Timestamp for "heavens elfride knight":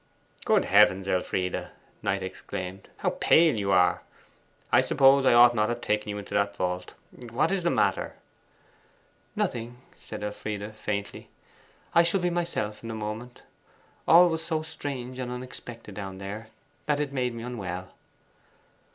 0.65-2.23